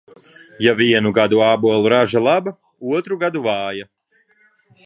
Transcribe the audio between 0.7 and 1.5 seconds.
vienu gadu